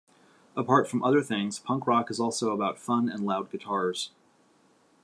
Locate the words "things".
1.21-1.59